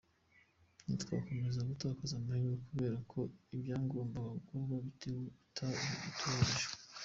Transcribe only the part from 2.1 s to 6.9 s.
amahirwe kubera ko ibyagombaga gukorwa bitubahirijwe.